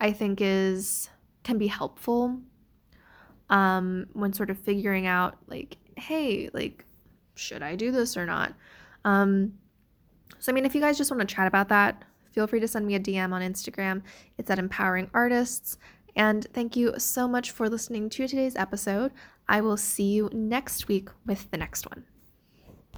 I 0.00 0.12
think 0.12 0.40
is 0.40 1.10
can 1.42 1.58
be 1.58 1.66
helpful 1.66 2.38
um 3.50 4.06
when 4.12 4.32
sort 4.32 4.50
of 4.50 4.58
figuring 4.58 5.06
out 5.06 5.36
like 5.46 5.76
hey 5.96 6.50
like 6.52 6.84
should 7.34 7.62
I 7.62 7.76
do 7.76 7.90
this 7.90 8.16
or 8.16 8.26
not 8.26 8.54
um 9.04 9.52
so, 10.38 10.52
I 10.52 10.54
mean, 10.54 10.64
if 10.64 10.74
you 10.74 10.80
guys 10.80 10.98
just 10.98 11.10
want 11.10 11.26
to 11.26 11.34
chat 11.34 11.46
about 11.46 11.68
that, 11.70 12.02
feel 12.32 12.46
free 12.46 12.60
to 12.60 12.68
send 12.68 12.86
me 12.86 12.94
a 12.94 13.00
DM 13.00 13.32
on 13.32 13.42
Instagram. 13.42 14.02
It's 14.38 14.50
at 14.50 14.58
Empowering 14.58 15.10
Artists. 15.14 15.78
And 16.14 16.46
thank 16.52 16.76
you 16.76 16.94
so 16.98 17.28
much 17.28 17.50
for 17.50 17.68
listening 17.68 18.08
to 18.10 18.28
today's 18.28 18.56
episode. 18.56 19.12
I 19.48 19.60
will 19.60 19.76
see 19.76 20.12
you 20.12 20.30
next 20.32 20.88
week 20.88 21.08
with 21.26 21.50
the 21.50 21.56
next 21.56 21.86
one. 21.86 22.15